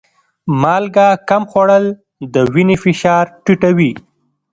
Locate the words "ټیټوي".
3.43-3.91